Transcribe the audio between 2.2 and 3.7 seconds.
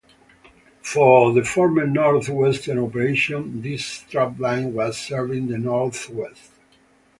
Western operation